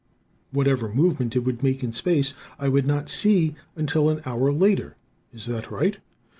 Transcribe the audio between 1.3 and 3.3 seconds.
it would make in space, I would not